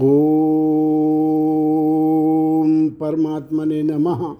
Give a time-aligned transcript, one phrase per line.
[0.00, 0.06] ओम
[2.88, 4.34] परमात्मने नमः।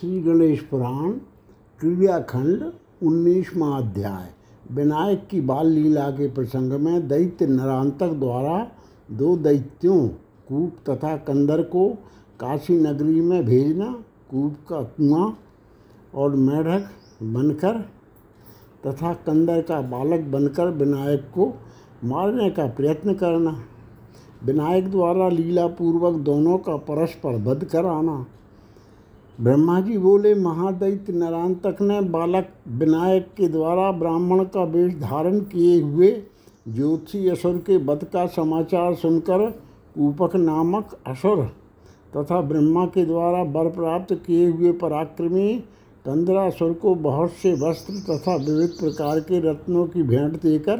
[0.00, 1.10] श्री गणेश पुराण,
[1.80, 2.72] क्रियाखंड
[3.02, 4.28] उन्नीसवा अध्याय।
[4.74, 8.68] विनायक की बाल लीला के प्रसंग में दैत्य नरांतक द्वारा
[9.10, 10.08] दो दैत्यों,
[10.48, 11.88] कूप तथा कंदर को
[12.40, 13.92] काशी नगरी में भेजना,
[14.30, 15.38] कूप का कुआँ
[16.14, 16.90] और मेढक
[17.22, 17.80] बनकर
[18.86, 21.54] तथा कंदर का बालक बनकर विनायक को
[22.04, 23.62] मारने का प्रयत्न करना।
[24.44, 28.24] विनायक द्वारा लीला पूर्वक दोनों का परस्पर वध कराना।
[29.38, 35.80] ब्रह्मा जी बोले, महादैत्य नरांतक ने बालक विनायक के द्वारा ब्राह्मण का वेश धारण किए
[35.82, 36.10] हुए
[36.66, 39.50] ज्योतिषी असुर के वध का समाचार सुनकर
[39.94, 41.44] कूपक नामक असुर
[42.16, 45.52] तथा ब्रह्मा के द्वारा वर प्राप्त किए हुए पराक्रमी
[46.04, 50.76] कंदरासुर को बहुत से वस्त्र तथा विविध प्रकार के रत्नों की भेंट देकर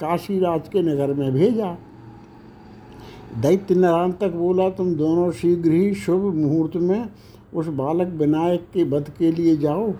[0.00, 1.76] काशीराज के नगर में भेजा।
[3.36, 7.08] दैत्य नारायण तक बोला, तुम दोनों शीघ्र ही शुभ मुहूर्त में
[7.54, 9.92] उस बालक विनायक के वध के लिए जाओ।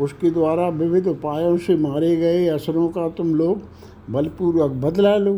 [0.00, 3.62] उसके द्वारा विविध उपायों से मारे गए असरों का तुम लोग
[4.10, 5.34] बलपूर्वक बदला लो।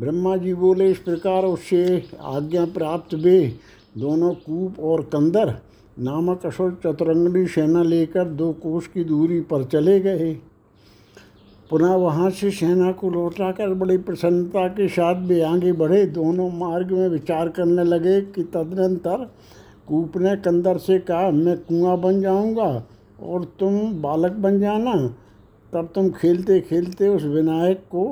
[0.00, 3.40] ब्रह्मा जी बोले, इस प्रकार उससे आज्ञा प्राप्त वे।
[3.98, 5.54] दोनों कूप और कंदर
[5.98, 10.32] नामक असुर चतुरंगनी सेना लेकर दो कोष की दूरी पर चले गए।
[11.70, 16.92] पुनः वहाँ से सेना को लौटाकर बड़ी प्रसन्नता के साथ वे आगे बढ़े। दोनों मार्ग
[16.92, 19.24] में विचार करने लगे कि तदनंतर
[19.88, 22.70] कूप ने कंदर से कहा, मैं कुआँ बन जाऊँगा
[23.22, 24.94] और तुम बालक बन जाना।
[25.72, 28.04] तब तुम खेलते खेलते उस विनायक को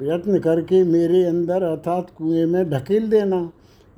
[0.00, 3.40] प्रयत्न करके मेरे अंदर अर्थात कुएँ में ढकेल देना।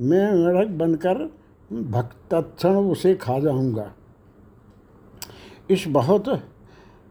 [0.00, 1.24] मैं मेढक बनकर
[1.70, 3.90] भक्तक्षण उसे खा जाऊँगा।
[5.70, 6.28] इस बहुत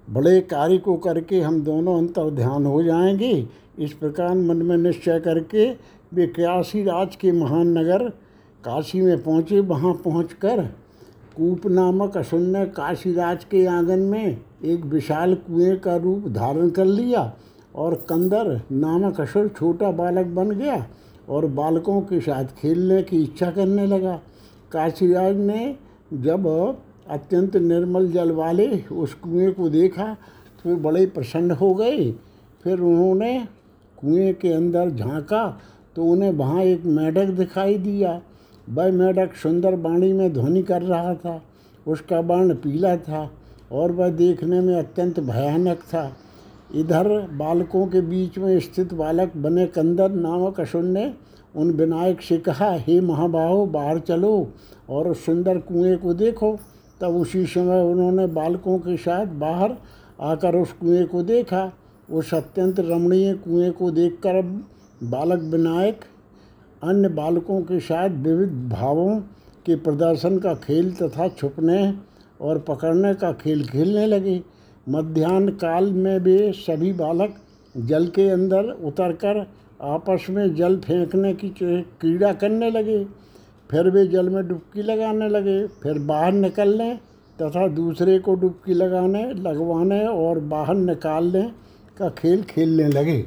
[0.10, 3.48] बड़े कार्य को करके हम दोनों अंतर ध्यान हो जाएँगे।
[3.80, 5.70] इस प्रकार मन में निश्चय करके
[6.14, 8.08] वे काशी राज के महान नगर
[8.64, 10.64] काशी में पहुँचे। वहाँ पहुँच कर
[11.38, 16.86] कूप नामक असुन काशी राज के आँगन में एक विशाल कुएँ का रूप धारण कर
[16.86, 17.32] लिया
[17.76, 20.86] और कंदर नामक असुर छोटा बालक बन गया
[21.30, 24.20] और बालकों के साथ खेलने की इच्छा करने लगा।
[24.72, 25.76] काशीराज ने
[26.14, 26.48] जब
[27.10, 30.14] अत्यंत निर्मल जल वाले उस कुएँ को देखा
[30.64, 32.12] तो वे बड़े प्रसन्न हो गए।
[32.64, 33.38] फिर उन्होंने
[33.98, 35.46] कुएँ के अंदर झांका
[35.96, 38.20] तो उन्हें वहाँ एक मेढक दिखाई दिया।
[38.70, 41.42] वह मेढक सुंदर बाणी में ध्वनि कर रहा था।
[41.86, 43.30] उसका वर्ण पीला था
[43.72, 46.12] और वह देखने में अत्यंत भयानक था।
[46.76, 51.14] इधर बालकों के बीच में स्थित बालक बने कंदर नामक असुर ने
[51.56, 54.48] उन विनायक से कहा, हे महाबाहो, बाहर चलो
[54.90, 56.58] और उस सुंदर कुएँ को देखो।
[57.02, 59.76] तब उसी समय उन्होंने बालकों के साथ बाहर
[60.22, 61.72] आकर उस कुएँ को देखा।
[62.10, 64.42] उस अत्यंत रमणीय कुएँ को देखकर
[65.04, 66.00] बालक विनायक,
[66.84, 69.20] अन्य बालकों के साथ विविध भावों
[69.66, 71.94] के प्रदर्शन का खेल तथा छुपने
[72.42, 74.42] और पकड़ने का खेल खेलने लगे।
[74.90, 77.36] मध्यान्ह काल में वे सभी बालक
[77.76, 79.46] जल के अंदर उतरकर
[79.82, 83.06] आपस में जल फेंकने की क्रीड़ा करने लगे।
[83.70, 86.94] फिर वे जल में डुबकी लगाने लगे। फिर बाहर निकलने
[87.40, 91.44] तथा दूसरे को डुबकी लगाने, लगवाने और बाहर निकालने
[91.98, 93.26] का खेल खेलने लगे।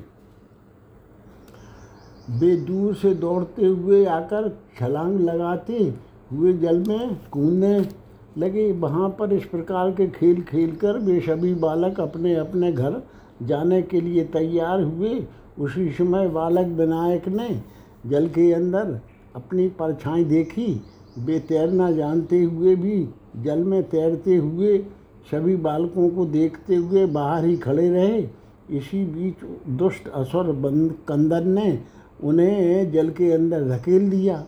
[2.30, 4.48] वे दूर से दौड़ते हुए आकर
[4.78, 5.92] छलांग लगाते
[6.30, 7.78] हुए जल में कूदने
[8.38, 13.02] लगे। वहाँ पर इस प्रकार के खेल खेलकर वे सभी बालक अपने अपने घर
[13.42, 15.24] जाने के लिए तैयार हुए।
[15.58, 17.48] उसी समय बालक विनायक ने
[18.06, 18.98] जल के अंदर
[19.34, 20.82] अपनी परछाई देखी
[21.18, 24.78] वे तैरना जानते हुए भी, जल में तैरते हुए,
[25.30, 28.20] सभी बालकों को देखते हुए बाहर ही खड़े रहे।
[28.70, 29.44] इसी बीच
[29.78, 31.78] दुष्ट असुर बंद कंदन ने
[32.22, 34.44] उन्हें जल के अंदर धकेल दिया।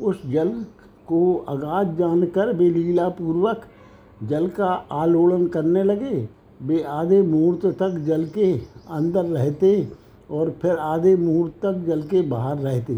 [0.00, 0.48] उस जल
[1.08, 3.62] को आगाज़ जानकर वे लीला पूर्वक
[4.22, 6.28] जल का आलोड़न करने लगे।
[6.62, 8.52] वे आधे मुहूर्त तक जल के
[8.90, 9.88] अंदर रहते
[10.30, 12.94] और फिर आधे मुहूर्त तक जल के बाहर रहते।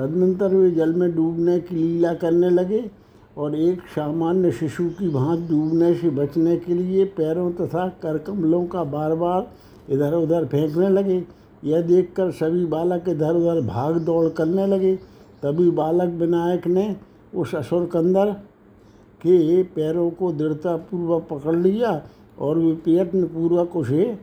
[0.00, 2.90] तदनंतर वे जल में डूबने की लीला करने लगे
[3.36, 8.84] और एक सामान्य शिशु की भांति डूबने से बचने के लिए पैरों तथा करकमलों का
[8.84, 9.50] बार बार
[9.90, 11.22] इधर उधर फेंकने लगे।
[11.64, 14.94] यह देखकर सभी बालक इधर उधर भाग दौड़ करने लगे।
[15.42, 16.96] तभी बालक विनायक ने
[17.34, 18.32] उस असुर कंदर
[19.20, 22.02] के पैरों को दृढ़तापूर्वक पकड़ लिया
[22.38, 24.18] और वे प्रयत्नपूर्वक उसे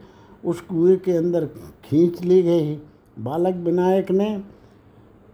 [0.45, 1.45] उस कुएँ के अंदर
[1.85, 2.77] खींच ले गए।
[3.19, 4.37] बालक विनायक ने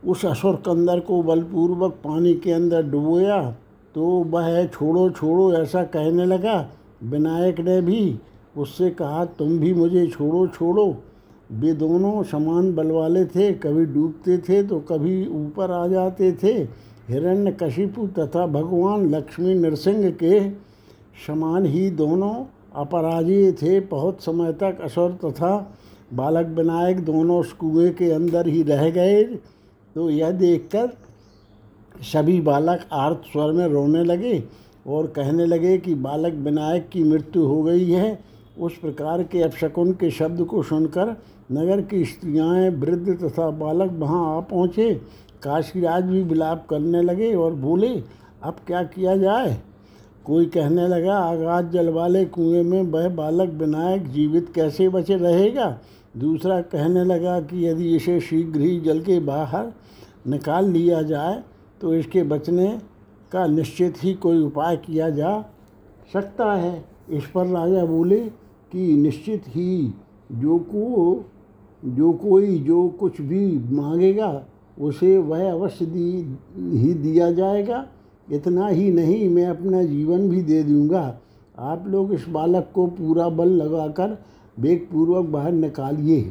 [0.06, 3.42] उस असुर कंदर को बलपूर्वक पानी के अंदर डुबोया
[3.96, 6.70] तो वह छोड़ो छोड़ो, ऐसा कहने लगा।
[7.04, 8.20] विनायक ने भी
[8.58, 10.86] उससे कहा, तुम भी मुझे छोड़ो छोड़ो।
[11.52, 16.54] वे दोनों समान बल वाले थे, कभी डूबते थे तो कभी ऊपर आ जाते थे।
[17.10, 20.50] हिरण्य कशिपु तथा भगवान लक्ष्मी नरसिंह के
[21.28, 22.34] समान ही दोनों
[22.76, 25.56] अपराजीय थे। बहुत समय तक असुर तथा
[26.14, 29.24] बालक विनायक दोनों उस कुएँ के अंदर ही रह गए।
[29.96, 30.90] तो यह देखकर
[32.14, 34.44] सभी बालक आर्त स्वर में रोने लगे
[34.88, 38.20] और कहने लगे कि बालक विनायक की मृत्यु हो गई है।
[38.60, 41.16] उस प्रकार के अपशकुन के शब्द को सुनकर
[41.52, 44.94] नगर की स्त्रियाँ वृद्ध तथा बालक वहाँ आ पहुँचे।
[45.44, 48.04] काशीराज भी विलाप करने लगे और बोले,
[48.44, 49.58] अब क्या किया जाए?
[50.26, 55.78] कोई कहने लगा आगाज़ जल वाले कुएँ में वह बालक विनायक जीवित कैसे बचे रहेगा?
[56.16, 59.72] दूसरा कहने लगा कि यदि इसे शीघ्र ही जल के बाहर
[60.28, 61.44] निकाल लिया जाए
[61.82, 62.68] तो इसके बचने
[63.32, 65.40] का निश्चित ही कोई उपाय किया जा
[66.14, 68.20] सकता है। इस पर राजा बोले
[68.72, 69.94] कि निश्चित ही
[70.32, 71.24] जो को,
[71.84, 73.46] जो कोई जो कुछ भी
[73.76, 74.46] मांगेगा,
[74.78, 76.38] उसे वह अवश्य दी,
[76.78, 77.86] ही दिया जाएगा।
[78.32, 81.20] इतना ही नहीं, मैं अपना जीवन भी दे दूँगा।
[81.58, 84.18] आप लोग इस बालक को पूरा बल लगाकर
[84.60, 86.22] वेगपूर्वक बाहर निकालिए।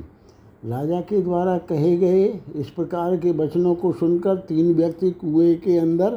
[0.65, 5.79] राजा के द्वारा कहे गए इस प्रकार के वचनों को सुनकर तीन व्यक्ति कुएँ के
[5.79, 6.11] अंदर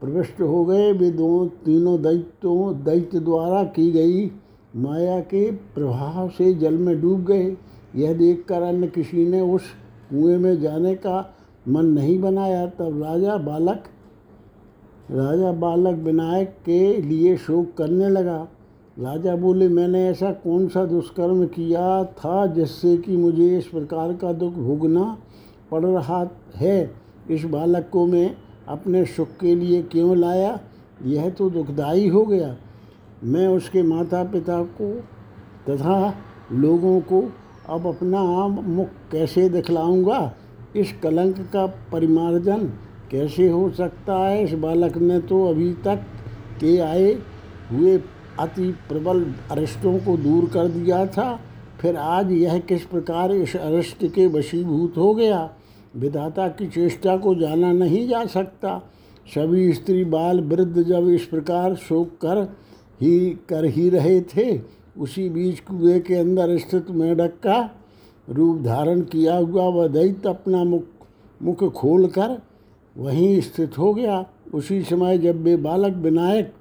[0.00, 4.30] प्रविष्ट हो गए। वे दो, तीनों दैत्यों, दैत्य द्वारा की गई
[4.76, 7.56] माया के प्रभाव से जल में डूब गए।
[7.96, 9.62] यह देखकर अन्य किसी ने उस
[10.10, 11.34] कुएँ में जाने का
[11.68, 13.84] मन नहीं बनाया। तब राजा बालक
[15.10, 18.48] राजा बालक विनायक के लिए शोक करने लगा।
[18.98, 24.32] राजा बोले, मैंने ऐसा कौन सा दुष्कर्म किया था जिससे कि मुझे इस प्रकार का
[24.32, 25.18] दुख भोगना
[25.70, 26.94] पड़ रहा है?
[27.30, 28.36] इस बालक को मैं
[28.68, 30.60] अपने सुख के लिए क्यों लाया?
[31.04, 32.56] यह तो दुखदाई हो गया।
[33.24, 34.92] मैं उसके माता पिता को
[35.70, 36.14] तथा
[36.52, 37.32] लोगों को
[37.68, 40.34] अब अपना आम मुख कैसे दिखलाऊँगा?
[40.76, 42.70] इस कलंक का परिमार्जन
[43.10, 44.44] कैसे हो सकता है?
[44.44, 45.96] इस बालक ने तो अभी तक
[46.60, 47.18] के आए
[47.72, 47.98] हुए
[48.38, 51.40] अति प्रबल अरिष्टों को दूर कर दिया था।
[51.80, 55.50] फिर आज यह किस प्रकार इस अरिष्ट के वशीभूत हो गया?
[55.96, 58.90] विधाता की चेष्टा को जाना नहीं जा सकता।
[59.26, 62.42] सभी स्त्री बाल वृद्ध जब इस प्रकार शोक कर
[63.00, 64.60] ही कर ही रहे थे,
[64.98, 67.70] उसी बीच कुएँ के अंदर स्थित मेढक का
[68.30, 70.82] रूप धारण किया हुआ वह दैत्य अपना मुख
[71.42, 72.42] मुख खोल कर
[72.98, 76.52] वहीं स्थित हो गया। उसी समय जब वे बालक विनायक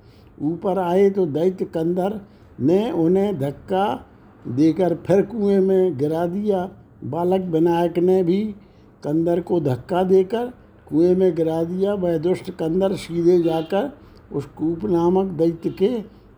[0.41, 2.19] ऊपर आए तो दैत्य कंदर
[2.59, 4.05] ने उन्हें धक्का
[4.47, 6.69] देकर फिर कुएँ में गिरा दिया।
[7.03, 8.43] बालक विनायक ने भी
[9.03, 10.51] कंदर को धक्का देकर
[10.87, 13.89] कुएँ में गिरा दिया। वह दुष्ट कंदर सीधे जाकर
[14.33, 15.91] उस कूप नामक दैत्य के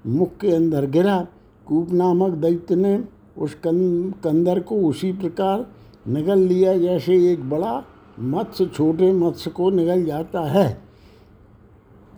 [0.07, 1.27] मुख के अंदर गिरा।
[1.65, 3.03] कूप नामक दैत्य ने
[3.37, 5.65] उस कंदर को उसी प्रकार
[6.07, 7.83] निगल लिया जैसे एक बड़ा
[8.19, 10.84] मत्स्य, छोटे मत्स्य को निगल जाता है।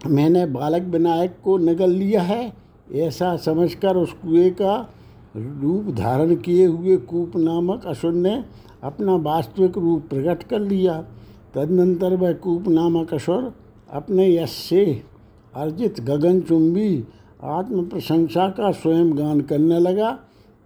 [0.01, 2.53] मैंने बालक विनायक को निगल लिया है,
[2.93, 4.75] ऐसा समझकर उस कुएँ का
[5.35, 8.43] रूप धारण किए हुए कूप नामक असुर ने
[8.83, 11.01] अपना वास्तविक रूप प्रकट कर लिया।
[11.55, 13.51] तदनंतर वह कूप नामक असुर
[13.89, 14.85] अपने यश से
[15.55, 17.03] अर्जित गगनचुंबी
[17.43, 20.11] आत्म प्रशंसा का स्वयं गान करने लगा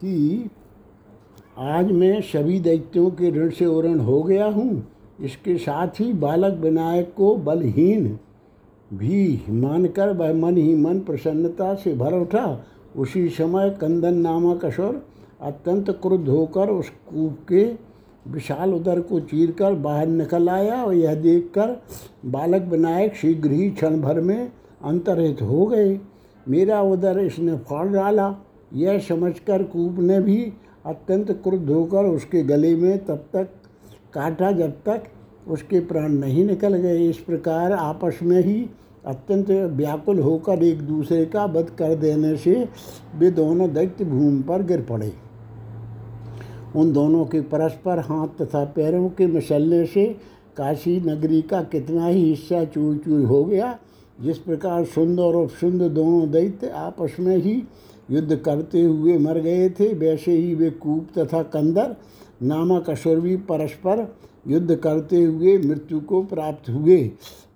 [0.01, 0.49] कि
[1.57, 4.83] आज मैं सभी दैत्यों के ऋण से उरण हो गया हूँ।
[5.19, 8.17] इसके साथ ही बालक विनायक को बलहीन
[8.91, 15.01] भी मानकर वह मन ही मन प्रसन्नता से भर उठा। उसी समय कंदन नामक असुर
[15.41, 17.63] अत्यंत क्रुद्ध होकर उस कूप के
[18.27, 21.81] विशाल उदर को चीरकर बाहर निकल आया और यह देखकर
[22.25, 24.51] बालक विनायक शीघ्र ही क्षण भर में
[24.83, 25.99] अंतरहित हो गए।
[26.47, 28.35] मेरा उदर इसने फाड़ डाला।
[28.73, 30.41] यह समझकर कूप ने भी
[30.85, 33.49] अत्यंत क्रुद्ध होकर उसके गले में तब तक
[34.13, 35.03] काटा जब तक
[35.47, 38.65] उसके प्राण नहीं निकल गए। इस प्रकार आपस में ही
[39.05, 42.67] अत्यंत व्याकुल होकर एक दूसरे का वध कर देने से
[43.15, 45.11] वे दोनों दैत्य भूमि पर गिर पड़े।
[46.75, 50.05] उन दोनों के परस्पर हाथ तथा पैरों के मसलने से
[50.57, 53.77] काशी नगरी का कितना ही हिस्सा चूर चूर हो गया।
[54.21, 57.61] जिस प्रकार सुंदर और सुंदर दोनों दैत्य आपस में ही
[58.11, 61.95] युद्ध करते हुए मर गए थे, वैसे ही वे कूप तथा कंदर
[62.41, 64.03] नामक असुर भी परस्पर
[64.45, 67.01] युद्ध करते हुए मृत्यु को प्राप्त हुए।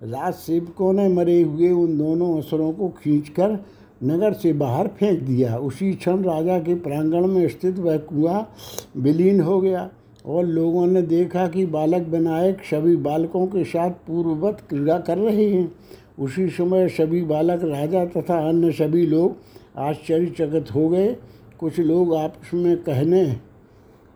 [0.02, 3.58] राज सेवकों ने मरे हुए उन दोनों असुरों को खींचकर
[4.04, 8.48] नगर से बाहर फेंक दिया। उसी क्षण राजा के प्रांगण में स्थित वह कुआँ
[8.96, 9.88] विलीन हो गया
[10.26, 15.50] और लोगों ने देखा कि बालक विनायक सभी बालकों के साथ पूर्ववत क्रीड़ा कर रहे
[15.50, 15.70] हैं।
[16.18, 19.36] उसी समय सभी बालक, राजा तथा अन्य सभी लोग
[19.78, 21.16] आश्चर्यचकित हो गए।
[21.60, 23.24] कुछ लोग आपस में कहने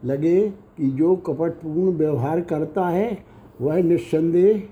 [0.04, 0.40] लगे
[0.80, 3.18] कि जो कपटपूर्ण व्यवहार करता है,
[3.60, 4.62] वह निस्संदेह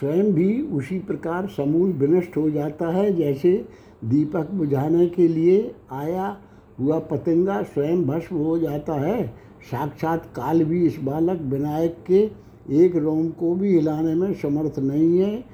[0.00, 3.64] स्वयं भी उसी प्रकार समूल विनष्ट हो जाता है, जैसे
[4.04, 6.36] दीपक बुझाने के लिए आया
[6.80, 9.26] हुआ पतंगा स्वयं भस्म हो जाता है।
[9.70, 12.30] साक्षात काल भी इस बालक विनायक के
[12.84, 15.44] एक रोम को भी हिलाने में समर्थ नहीं है।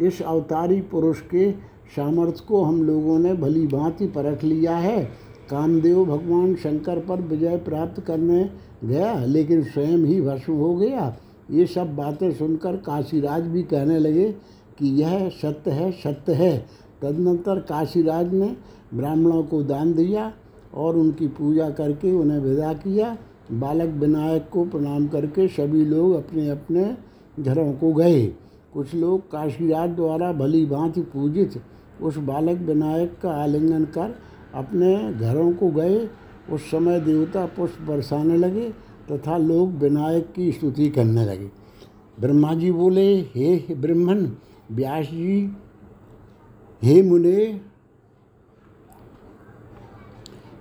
[0.00, 1.50] इस अवतारी पुरुष के
[1.96, 7.56] सामर्थ्य को हम लोगों ने भली भांति परख लिया है। कामदेव भगवान शंकर पर विजय
[7.56, 8.50] प्राप्त करने
[8.84, 11.14] गया, लेकिन स्वयं ही भस्म हो गया।
[11.50, 14.30] ये सब बातें सुनकर काशीराज भी कहने लगे
[14.78, 16.56] कि यह सत्य है सत्य है।
[17.02, 18.56] तदनंतर काशीराज ने
[18.94, 20.32] ब्राह्मणों को दान दिया
[20.74, 23.16] और उनकी पूजा करके उन्हें विदा किया।
[23.52, 26.84] बालक विनायक को प्रणाम करके सभी लोग अपने अपने
[27.40, 28.26] घरों को गए।
[28.74, 31.60] कुछ लोग काशीराज द्वारा भली भांति पूजित
[32.02, 34.14] उस बालक विनायक का आलिंगन कर
[34.54, 36.08] अपने घरों को गए,
[36.52, 38.68] उस समय देवता पुष्प बरसाने लगे
[39.10, 41.50] तथा लोग विनायक की स्तुति करने लगे।
[42.20, 44.30] ब्रह्मा जी बोले, हे ब्रह्मन,
[44.72, 45.50] व्यास जी,
[46.82, 47.60] हे मुने,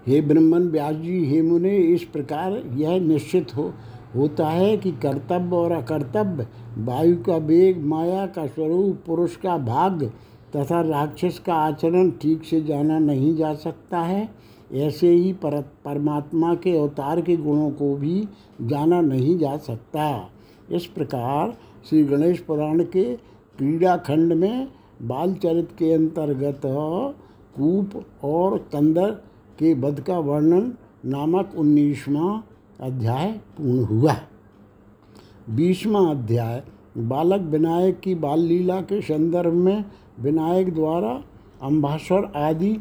[0.08, 3.74] हे ब्रह्मन, व्यास जी, हे मुने, इस प्रकार यह निश्चित हो,
[4.16, 6.48] होता है कि कर्तव्य और अकर्तव्य,
[6.78, 10.12] वायु का वेग, माया का स्वरूप, पुरुष का भाग्य
[10.56, 14.30] तथा राक्षस का आचरण ठीक से जाना नहीं जा सकता है,
[14.74, 18.28] ऐसे ही पर, परमात्मा के अवतार के गुणों को भी
[18.62, 20.30] जाना नहीं जा सकता।
[20.72, 21.54] इस प्रकार
[21.90, 23.04] श्री गणेश पुराण के
[23.58, 24.68] क्रीड़ा खंड में
[25.02, 26.62] बाल चरित के अंतर्गत
[27.56, 29.12] कूप और कंदर
[29.60, 30.74] के वध का वर्णन
[31.06, 32.40] नामक उन्नीसवां
[32.82, 34.16] अध्याय पूर्ण हुआ।
[35.50, 36.64] बीसवां अध्याय,
[36.98, 39.84] बालक विनायक की बाल लीला के संदर्भ में
[40.20, 41.24] विनायक द्वारा
[41.62, 42.74] अम्बासर आदि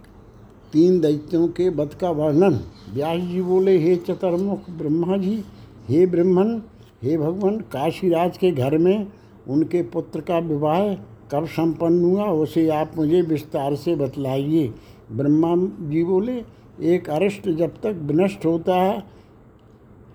[0.73, 2.61] तीन दैत्यों के वध का वर्णन।
[2.95, 5.45] व्यास जी बोले, हे चतुर्मुख ब्रह्मा जी
[5.89, 6.63] हे ब्रह्मन,
[7.03, 9.07] हे भगवान, काशीराज के घर में
[9.49, 10.95] उनके पुत्र का विवाह
[11.33, 14.73] कब संपन्न हुआ, उसे आप मुझे विस्तार से बतलाइए।
[15.13, 15.55] ब्रह्मा
[15.91, 16.45] जी बोले,
[16.81, 19.05] एक अरिष्ट जब तक विनष्ट होता है,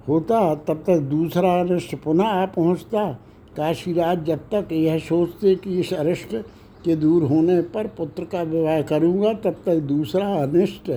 [0.08, 3.12] होता तब तक दूसरा अरिष्ट पुनः आ पहुँचता।
[3.58, 6.36] काशीराज जब तक यह सोचते कि इस अरिष्ट
[6.84, 10.89] के दूर होने पर पुत्र का विवाह करूँगा, तब तक दूसरा अनिष्ट,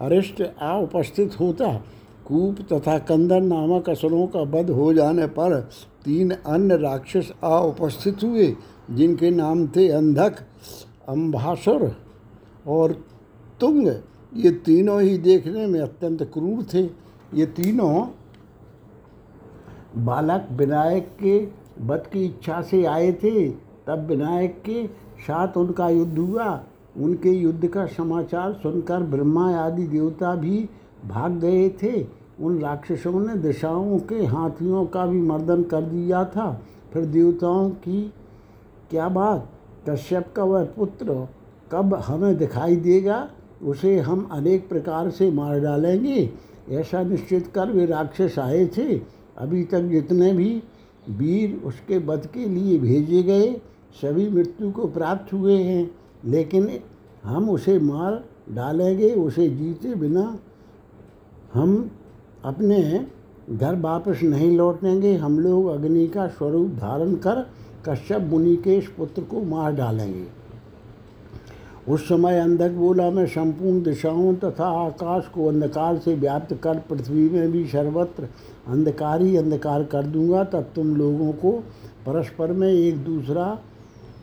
[0.00, 1.72] अरिष्ट आ उपस्थित होता।
[2.26, 5.60] कूप तथा कंदन नामक असुरों का वध हो जाने पर
[6.04, 8.54] तीन अन्य राक्षस आ उपस्थित हुए,
[8.90, 10.36] जिनके नाम थे अंधक
[11.08, 11.90] अम्भासुर
[12.66, 12.92] और
[13.60, 13.86] तुंग।
[14.36, 16.82] ये तीनों ही देखने में अत्यंत क्रूर थे।
[17.34, 18.06] ये तीनों
[19.96, 21.38] बालक विनायक के
[21.84, 23.48] वध की इच्छा से आए थे।
[23.86, 24.82] तब विनायक के
[25.26, 26.64] साथ उनका युद्ध हुआ।
[26.96, 30.68] उनके युद्ध का समाचार सुनकर ब्रह्मा आदि देवता भी
[31.08, 32.06] भाग गए थे।
[32.40, 38.12] उन राक्षसों ने दिशाओं के हाथियों का भी मर्दन कर दिया था। फिर देवताओं की,
[38.90, 39.48] क्या बात?
[39.88, 41.28] कश्यप का वह पुत्र
[41.72, 43.30] कब हमें दिखाई देगा?
[43.62, 46.30] उसे हम अनेक प्रकार से मार डालेंगे।
[46.70, 49.00] ऐसा निश्चित कर वे राक्षस आए थे।
[49.38, 50.62] अभी तक जितने भी
[51.10, 53.60] वीर उसके वध के लिए भेजे गए
[53.94, 55.90] सभी मृत्यु को प्राप्त हुए हैं,
[56.24, 56.68] लेकिन
[57.24, 60.38] हम उसे मार डालेंगे, उसे जीते बिना
[61.54, 61.90] हम
[62.44, 63.06] अपने
[63.50, 67.46] घर वापस नहीं लौटेंगे। हम लोग अग्नि का स्वरूप धारण कर
[67.88, 70.26] कश्यप मुनि के इस पुत्र को मार डालेंगे।
[71.88, 77.28] उस समय अंधक बोला, मैं संपूर्ण दिशाओं तथा आकाश को अंधकार से व्याप्त कर पृथ्वी
[77.28, 78.28] में भी सर्वत्र
[78.68, 81.52] अंधकार ही अंधकार कर दूँगा, तब तुम लोगों को
[82.06, 83.58] परस्पर में एक दूसरा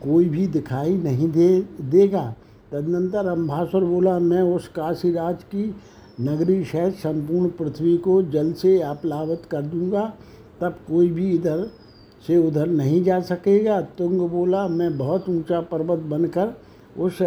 [0.04, 2.34] कोई भी दिखाई नहीं दे, देगा।
[2.72, 5.76] तदनंतर अम्भासुर बोला, मैं उस काशीराज की
[6.22, 10.14] नगरी सहित संपूर्ण पृथ्वी को जल से आप्लावत कर दूँगा।
[10.62, 11.70] तब कोई भी इधर
[12.28, 16.54] से उधर नहीं जा सकेगा। तुंग बोला, मैं बहुत ऊँचा पर्वत बनकर
[16.98, 17.18] उस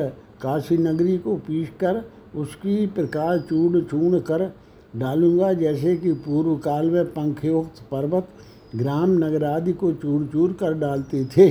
[0.42, 2.04] काशी नगरी को पीस कर
[2.36, 4.52] उसकी प्रकार चूर्ण चूर्ण कर
[4.96, 8.28] डालूँगा। जैसे कि पूर्व काल में पंखयुक्त पर्वत
[8.76, 11.50] ग्राम नगर आदि को चूर चूर कर डालते थे।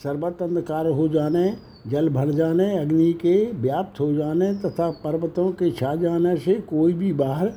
[0.00, 1.52] सर्वत अंधकार हो जाने,
[1.88, 6.92] जल भर जाने, अग्नि के व्याप्त हो जाने तथा पर्वतों के छा जाने से कोई
[6.92, 7.52] भी बाहर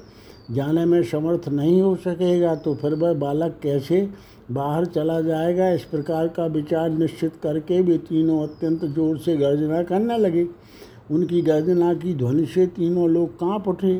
[0.51, 4.07] जाने में समर्थ नहीं हो सकेगा तो फिर वह बालक कैसे
[4.51, 5.69] बाहर चला जाएगा?
[5.69, 10.47] इस प्रकार का विचार निश्चित करके वे तीनों अत्यंत ज़ोर से गर्जना करने लगे।
[11.11, 13.99] उनकी गर्जना की ध्वनि से तीनों लोग काँप उठे।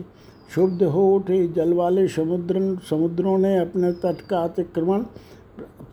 [0.56, 5.04] शुद्ध हो उठे। जल वाले समुद्र, समुद्रों ने अपने तट का अतिक्रमण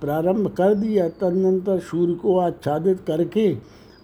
[0.00, 3.56] प्रारंभ कर दिया, तदनंतर सूर्य को आच्छादित करके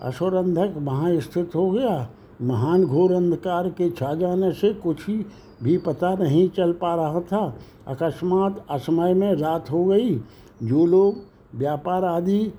[0.03, 2.09] असुर अंधक वहाँ स्थित हो गया।
[2.43, 5.27] महान घोर अंधकार के छा जाने से कुछ ही
[5.63, 10.17] भी पता नहीं चल पा रहा था। अकस्मात असमय में रात हो गई।
[10.63, 11.15] जो लोग
[11.55, 12.53] व्यापार आदि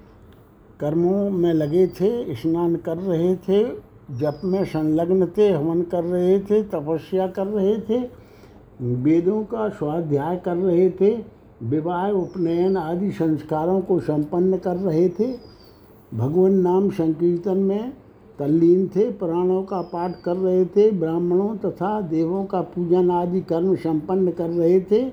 [0.79, 3.63] कर्मों में लगे थे, स्नान कर रहे थे,
[4.11, 8.09] जप में संलग्न थे, हवन कर रहे थे, तपस्या कर रहे थे,
[8.81, 15.27] वेदों का स्वाध्याय कर रहे थे विवाह उपनयन आदि संस्कारों को संपन्न कर रहे थे।
[16.13, 17.93] भगवान नाम संकीर्तन में
[18.39, 23.75] तल्लीन थे, पुराणों का पाठ कर रहे थे, ब्राह्मणों तथा देवों का पूजन आदि कर्म
[23.75, 25.03] संपन्न कर रहे थे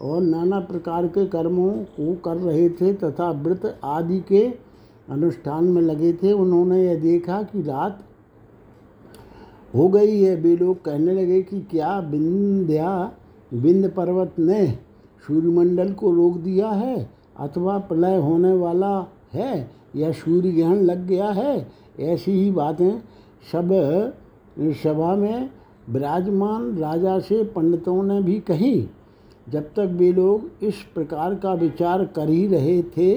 [0.00, 4.42] और नाना प्रकार के कर्मों को कर रहे थे तथा व्रत आदि के
[5.10, 8.04] अनुष्ठान में लगे थे। उन्होंने यह देखा कि रात
[9.74, 13.12] हो गई है। वे लोग कहने लगे कि क्या विंध्या,
[13.52, 14.66] विंध्य पर्वत ने
[15.26, 21.30] सूर्यमंडल को रोक दिया है, अथवा प्रलय होने वाला है, या सूर्य ग्रहण लग गया
[21.30, 21.66] है,
[22.00, 22.98] ऐसी ही बातें
[23.52, 23.68] सब,
[24.82, 25.50] सभा में
[25.90, 28.88] विराजमान राजा से पंडितों ने भी कही।
[29.48, 33.14] जब तक वे लोग इस प्रकार का विचार कर ही रहे थे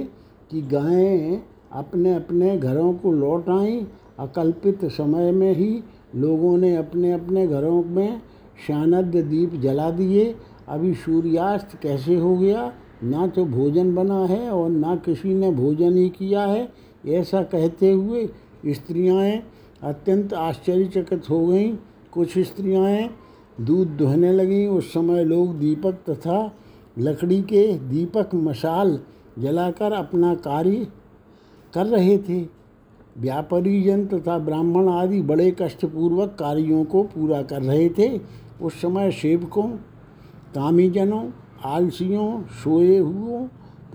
[0.51, 3.85] कि गायें अपने अपने घरों को लौट आईं,
[4.19, 5.83] अकल्पित समय में ही
[6.15, 8.21] लोगों ने अपने अपने घरों में
[8.67, 10.35] शानद दीप जला दिए
[10.67, 12.71] अभी सूर्यास्त कैसे हो गया?
[13.03, 16.67] ना तो भोजन बना है और ना किसी ने भोजन ही किया है,
[17.05, 18.27] ऐसा कहते हुए
[18.67, 19.23] स्त्रियाँ
[19.83, 21.75] अत्यंत आश्चर्यचकित हो गईं।
[22.11, 23.09] कुछ स्त्रियाँ
[23.61, 26.39] दूध दुहने लगीं। उस समय लोग दीपक तथा
[26.97, 28.99] लकड़ी के दीपक मशाल
[29.39, 30.87] जलाकर अपना कार्य
[31.73, 32.41] कर रहे थे।
[33.17, 38.09] व्यापारी जन तथा ब्राह्मण आदि बड़े कष्टपूर्वक कार्यों को पूरा कर रहे थे।
[38.61, 39.69] उस समय सेवकों
[40.55, 41.23] कामीजनों,
[41.65, 43.45] आलसियों, सोए हुओं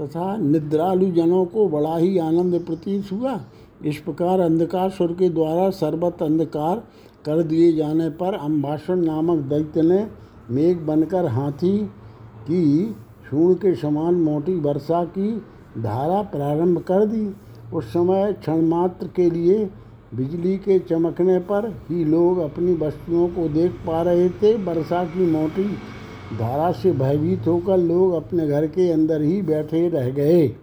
[0.00, 3.40] तथा निद्रालु जनों को बड़ा ही आनंद प्रतीत हुआ।
[3.84, 6.82] इस प्रकार अंधकार सुर के द्वारा सर्वत अंधकार
[7.24, 10.06] कर दिए जाने पर अम्बासन नामक दैत्य ने
[10.50, 11.78] मेघ बनकर हाथी
[12.46, 12.94] की
[13.30, 15.32] सूर्ण के समान मोटी वर्षा की
[15.78, 17.28] धारा प्रारंभ कर दी।
[17.74, 19.64] उस समय क्षण मात्र के लिए
[20.14, 25.30] बिजली के चमकने पर ही लोग अपनी वस्तुओं को देख पा रहे थे। वर्षा की
[25.32, 25.64] मोटी
[26.38, 30.54] धारा से भयभीत होकर लोग अपने घर के अंदर ही बैठे रह गए।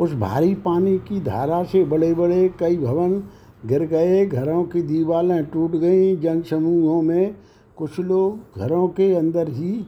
[0.00, 3.22] उस भारी पानी की धारा से बड़े बड़े कई भवन
[3.66, 7.34] गिर गए। घरों की दीवारें टूट गईं। जन समूहों में
[7.76, 9.86] कुछ लोग घरों के अंदर ही,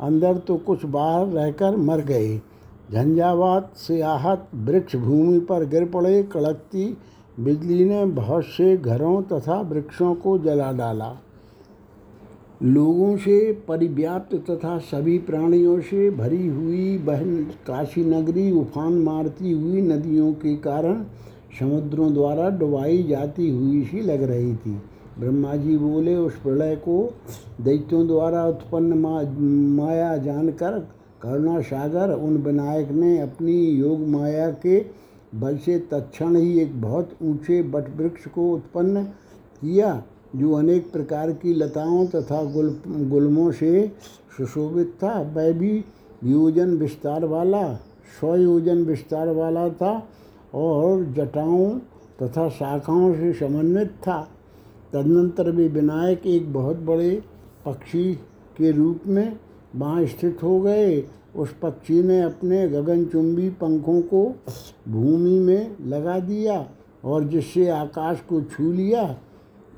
[0.00, 2.38] अंदर तो कुछ बाहर रहकर मर गए।
[2.92, 6.96] झंझावात से आहत वृक्ष भूमि पर गिर पड़े। कड़कती
[7.40, 11.16] बिजली ने बहुत से घरों तथा वृक्षों को जला डाला।
[12.62, 19.82] लोगों से परिव्याप्त तथा सभी प्राणियों से भरी हुई बहन काशी नगरी उफान मारती हुई
[19.82, 21.02] नदियों के कारण
[21.58, 24.80] समुद्रों द्वारा डुबाई जाती हुई सी लग रही थी।
[25.18, 27.12] ब्रह्मा जी बोले उस प्रलय को
[27.60, 29.22] दैत्यों द्वारा उत्पन्न मा,
[29.82, 30.78] माया जानकर
[31.22, 34.78] करुणा सागर उन विनायक ने अपनी योग माया के
[35.34, 40.02] बल से तत्क्षण ही एक बहुत ऊँचे बट वृक्ष को उत्पन्न किया।
[40.34, 43.92] जो अनेक प्रकार की लताओं तथा गुल, गुलमों से
[44.36, 45.84] सुशोभित था। वह भी
[46.24, 47.74] योजन विस्तार वाला,
[48.20, 50.08] स्वयोजन विस्तार वाला था
[50.54, 51.78] और जटाओं
[52.22, 54.28] तथा शाखाओं से समन्वित था।
[54.92, 57.22] तदनंतर भी विनायक एक बहुत बड़े
[57.66, 58.14] पक्षी
[58.56, 59.38] के रूप में
[59.76, 61.04] वहाँ स्थित हो गए।
[61.36, 64.34] उस पक्षी ने अपने गगनचुंबी पंखों को
[64.88, 66.66] भूमि में लगा दिया
[67.04, 69.16] और जिससे आकाश को छू लिया।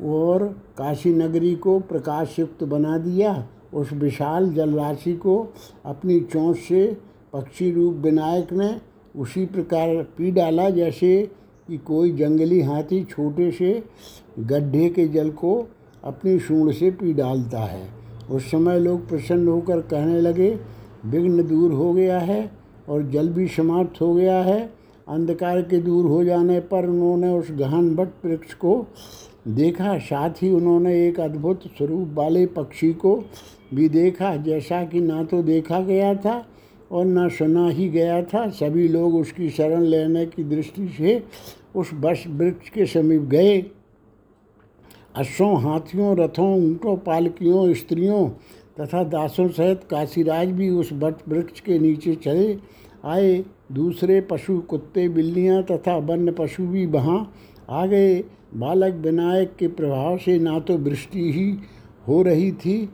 [0.05, 0.45] और
[0.79, 5.37] काशी नगरी को प्रकाशयुक्त बना दिया। उस विशाल जलराशि को
[5.85, 6.87] अपनी चोंच से
[7.33, 8.71] पक्षी रूप विनायक ने
[9.17, 11.31] उसी प्रकार पी डाला, जैसे
[11.69, 13.83] कि कोई जंगली हाथी छोटे से
[14.39, 15.57] गड्ढे के जल को
[16.05, 17.89] अपनी सूंड से पी डालता है।
[18.31, 20.59] उस समय लोग प्रसन्न होकर कहने लगे,
[21.07, 22.51] विघ्न दूर हो गया है
[22.89, 24.61] और जल भी समाप्त हो गया है।
[25.09, 28.75] अंधकार के दूर हो जाने पर उन्होंने उस गहन बट वृक्ष को
[29.47, 33.15] देखा, साथ ही उन्होंने एक अद्भुत स्वरूप वाले पक्षी को
[33.75, 36.45] भी देखा, जैसा कि ना तो देखा गया था
[36.93, 41.23] और ना सुना ही गया था। सभी लोग उसकी शरण लेने की दृष्टि से
[41.77, 43.59] उस बस वृक्ष के समीप गए।
[45.17, 48.29] अश्वों, हाथियों, रथों, ऊँटों, पालकियों, स्त्रियों
[48.81, 52.57] तथा दासों सहित काशीराज भी उस बट वृक्ष के नीचे चले
[53.05, 57.33] आए। दूसरे पशु कुत्ते, बिल्लियाँ तथा वन्य पशु भी वहाँ
[57.71, 61.51] आ गए। बालक विनायक के प्रभाव से ना तो वृष्टि ही
[62.09, 62.89] हो रही थी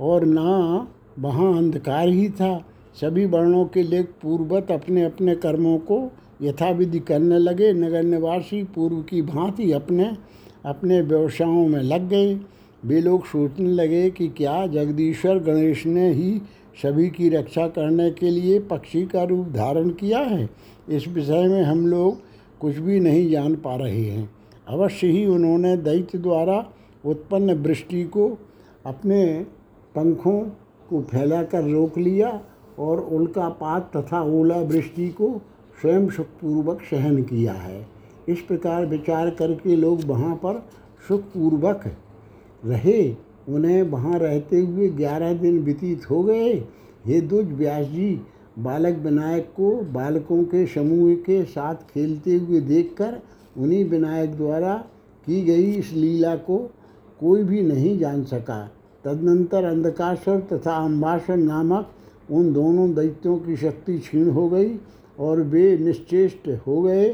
[0.00, 0.86] और ना
[1.18, 2.58] वहाँ अंधकार ही था।
[3.00, 6.00] सभी वर्णों के लेख पूर्वत अपने अपने कर्मों को
[6.42, 10.10] यथाविधि करने लगे। नगर निवासी पूर्व की भांति अपने
[10.66, 12.34] अपने व्यवसायों में लग गए।
[12.84, 16.40] वे लोग सोचने लगे कि क्या जगदीश्वर गणेश ने ही
[16.82, 20.48] सभी की रक्षा करने के लिए पक्षी का रूप धारण किया है।
[20.88, 22.20] इस विषय में हम लोग
[22.60, 24.28] कुछ भी नहीं जान पा रहे हैं।
[24.68, 26.64] अवश्य ही उन्होंने दैत्य द्वारा
[27.04, 28.28] उत्पन्न वृष्टि को
[28.86, 29.24] अपने
[29.94, 30.40] पंखों
[30.90, 32.40] को फैलाकर रोक लिया
[32.78, 35.28] और उल्कापात तथा ओला वृष्टि को
[35.80, 37.86] स्वयं सुखपूर्वक सहन किया है।
[38.28, 40.62] इस प्रकार विचार करके लोग वहाँ पर
[41.08, 41.84] सुखपूर्वक
[42.64, 43.14] रहे।
[43.48, 46.52] उन्हें वहाँ रहते हुए ग्यारह दिन व्यतीत हो गए।
[47.06, 48.20] हे दुज व्यास जी
[48.58, 53.20] बालक विनायक को बालकों के समूह के साथ खेलते हुए देखकर
[53.56, 54.74] उन्हीं विनायक द्वारा
[55.26, 56.58] की गई इस लीला को
[57.20, 58.58] कोई भी नहीं जान सका।
[59.04, 61.92] तदनंतर अंधकासुर तथा अम्बासुर नामक
[62.30, 64.74] उन दोनों दैत्यों की शक्ति क्षीण हो गई
[65.18, 67.08] और वे निश्चेष्ट हो गए।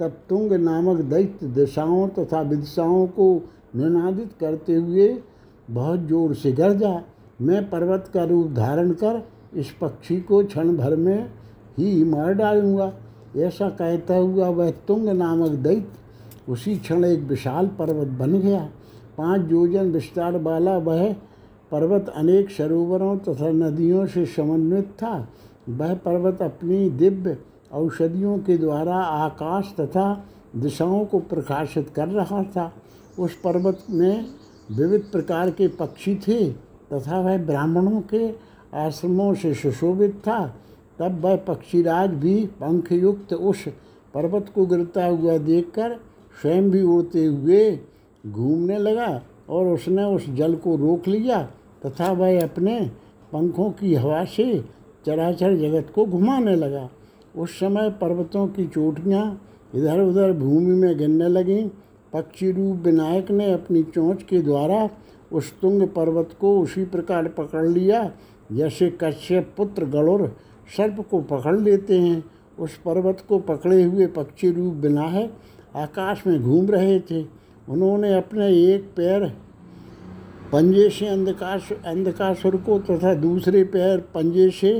[0.00, 3.34] तब तुंग नामक दैत्य दिशाओं तथा विदिशाओं को
[3.76, 5.08] निनादित करते हुए
[5.68, 7.02] बहुत ज़ोर से, गरजा,
[7.40, 9.22] मैं पर्वत का रूप धारण कर
[9.56, 11.30] इस पक्षी को क्षण भर में
[11.78, 12.92] ही मार डालूँगा।
[13.36, 18.60] ऐसा कहता हुआ वह तुंग नामक दैत्य उसी क्षण एक विशाल पर्वत बन गया।
[19.18, 21.12] पाँच योजन विस्तार वाला वह
[21.70, 25.28] पर्वत अनेक सरोवरों तथा नदियों से समन्वित था।
[25.68, 27.36] वह पर्वत अपनी दिव्य
[27.72, 30.24] औषधियों के द्वारा आकाश तथा
[30.56, 32.72] दिशाओं को प्रकाशित कर रहा था।
[33.18, 34.26] उस पर्वत में
[34.70, 36.50] विविध प्रकार के पक्षी थे
[36.92, 38.30] तथा वह ब्राह्मणों के
[38.76, 40.54] आश्रमों से सुशोभित था।
[41.00, 43.64] तब वह पक्षीराज भी पंखयुक्त उस
[44.14, 45.96] पर्वत को गिरता हुआ देखकर
[46.42, 47.78] स्वयं भी उड़ते हुए
[48.26, 51.42] घूमने लगा और उसने उस जल को रोक लिया
[51.86, 52.80] तथा वह अपने
[53.32, 54.64] पंखों की हवा से
[55.06, 56.88] चराचर जगत को घुमाने लगा।
[57.36, 59.24] उस समय पर्वतों की चोटियाँ
[59.74, 61.68] इधर उधर भूमि में गिरने लगीं।
[62.12, 64.88] पक्षी रूप विनायक ने अपनी चोंच के द्वारा
[65.32, 68.10] उस तुंग पर्वत को उसी प्रकार पकड़ लिया
[68.52, 70.28] जैसे कश्यप पुत्र गरुड़
[70.76, 72.22] सर्प को पकड़ लेते हैं।
[72.58, 77.24] उस पर्वत को पकड़े हुए पक्षी रूप विनायक आकाश में घूम रहे थे।
[77.68, 79.24] उन्होंने अपने एक पैर
[80.52, 84.72] पंजे से अंधकाश, अंधकासुर को तथा दूसरे पैर पंजे से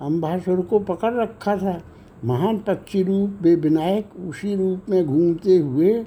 [0.00, 1.80] अम्बासुर को पकड़ रखा था।
[2.24, 6.04] महान पक्षी रूप वे विनायक उसी रूप में घूमते हुए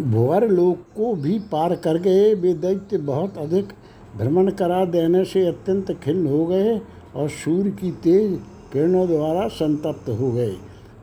[0.00, 3.68] भुवर लोक को भी पार कर गए। वे दैत्य बहुत अधिक
[4.16, 6.78] भ्रमण करा देने से अत्यंत खिन्न हो गए
[7.16, 8.38] और सूर्य की तेज
[8.72, 10.54] किरणों द्वारा संतप्त हो गए।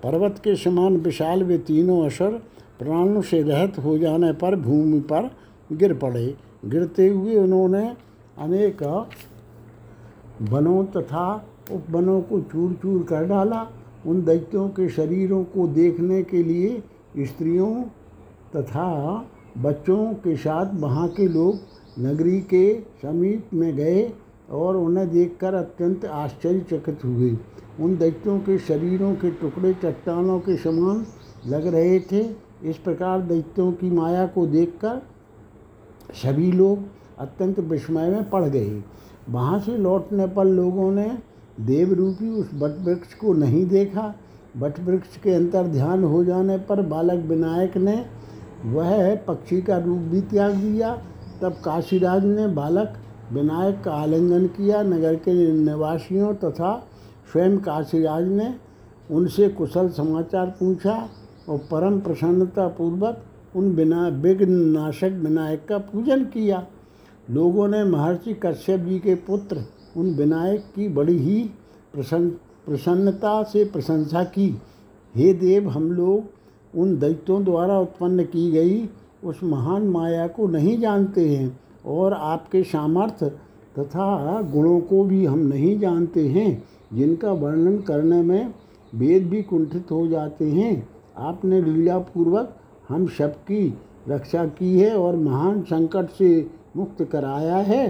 [0.04, 2.32] पर्वत के समान विशाल वे तीनों असर
[2.80, 5.30] प्राणों से रहित हो जाने पर भूमि पर
[5.71, 6.26] गिर पड़े।
[6.65, 7.86] गिरते हुए उन्होंने
[8.38, 8.84] अनेक
[10.41, 11.26] वनों तथा
[11.71, 13.67] उपवनों को चूर चूर कर डाला।
[14.06, 17.71] उन दैत्यों के शरीरों को देखने के लिए स्त्रियों
[18.56, 18.89] तथा
[19.58, 21.60] बच्चों के साथ वहाँ के लोग
[21.99, 24.02] नगरी के समीप में गए।
[24.53, 27.35] और उन्हें देखकर अत्यंत आश्चर्यचकित हुए
[27.79, 31.05] उन दैत्यों के शरीरों के टुकड़े, चट्टानों के समान
[31.47, 32.21] लग रहे थे।
[32.63, 35.01] इस प्रकार दैत्यों की माया को देखकर
[36.23, 36.79] सभी लोग
[37.19, 38.81] अत्यंत विस्मय में पड़ गए।
[39.29, 41.07] वहाँ से लौटने पर लोगों ने
[41.59, 44.13] देवरूपी उस बट वृक्ष को नहीं देखा।
[44.57, 48.05] बट वृक्ष के अंतर ध्यान हो जाने पर बालक विनायक ने
[48.65, 50.95] वह पक्षी का रूप भी त्याग दिया।
[51.41, 52.97] तब काशीराज ने बालक
[53.34, 56.76] विनायक का आलिंगन किया नगर के निवासियों तथा
[57.32, 58.54] स्वयं काशीराज ने
[59.12, 61.10] उनसे कुशल समाचार पूछा
[61.50, 63.24] और परम प्रसन्नता पूर्वक
[63.56, 66.65] उन बिना विघ्न नाशक विनायक का पूजन किया।
[67.32, 69.63] लोगों ने महर्षि कश्यप जी के पुत्र,
[69.98, 71.41] उन विनायक की बड़ी ही
[71.93, 72.30] प्रसन्न,
[72.65, 74.48] प्रसन्नता से प्रशंसा की।
[75.15, 78.89] हे देव, हम लोग उन दैत्यों द्वारा उत्पन्न की गई
[79.24, 83.30] उस महान माया को नहीं जानते हैं। और आपके सामर्थ्य
[83.80, 88.54] तथा गुणों को भी हम नहीं जानते हैं, जिनका वर्णन करने में
[88.93, 92.56] वेद भी कुंठित हो जाते हैं। आपने लीलापूर्वक
[92.89, 93.67] हम सबकी
[94.10, 97.88] रक्षा की है और महान संकट से मुक्त कराया है।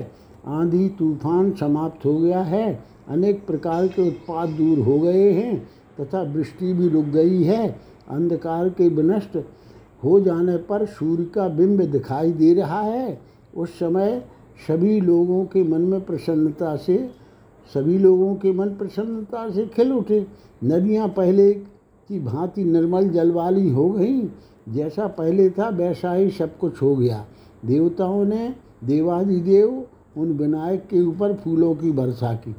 [0.48, 5.58] आंधी तूफ़ान समाप्त हो गया है। अनेक प्रकार के उत्पाद दूर हो गए हैं
[6.00, 7.68] तथा वृष्टि भी रुक गई है।
[8.10, 9.38] अंधकार के विनष्ट
[10.04, 14.26] हो जाने पर सूर्य का बिंब दिखाई दे रहा है। उस समय
[14.68, 17.10] सभी लोगों के मन में प्रसन्नता से,
[17.74, 20.28] सभी लोगों के मन प्रसन्नता से खिल उठे।
[20.64, 21.54] नदियाँ पहले
[22.10, 24.22] की भांति निर्मल जल वाली हो गई।
[24.70, 27.26] जैसा पहले था, वैसा ही सब कुछ हो गया।
[27.66, 29.86] देवताओं ने देवादिदेव
[30.18, 32.56] उन विनायक के ऊपर फूलों की वर्षा की।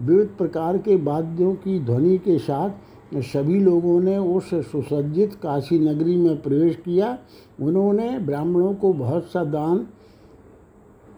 [0.00, 2.70] विविध प्रकार के वाद्यों की ध्वनि के साथ
[3.14, 7.18] सभी लोगों ने उस सुसज्जित काशी नगरी में प्रवेश किया।
[7.60, 9.86] उन्होंने ब्राह्मणों को बहुत सा दान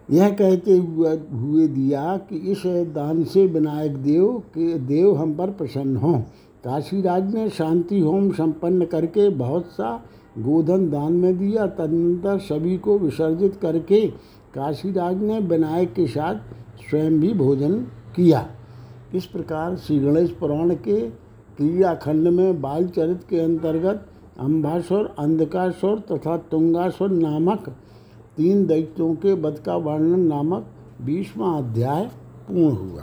[0.09, 2.63] यह कहते हुए हुए दिया कि इस
[2.95, 6.21] दान से विनायक देव के, देव हम पर प्रसन्न हों।
[6.65, 9.91] काशीराज ने शांति होम संपन्न करके बहुत सा
[10.39, 14.07] गोधन दान में दिया। तदनंतर सभी को विसर्जित करके
[14.55, 16.35] काशीराज ने विनायक के साथ
[16.81, 17.75] स्वयं भी भोजन
[18.17, 18.47] किया।
[19.15, 21.01] इस प्रकार श्री गणेश पुराण के
[21.57, 24.07] क्रियाखंड में बाल चरित्र के अंतर्गत
[24.41, 27.69] अम्बासुर अंधकासुर तथा तुंगासुर नामक
[28.39, 30.67] तीन दैत्यों के वध का वर्णन नामक
[31.03, 32.05] बीसवा अध्याय
[32.49, 33.03] पूर्ण हुआ।